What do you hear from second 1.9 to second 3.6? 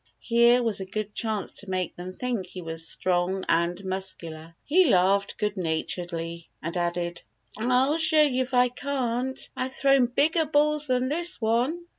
them think he was strong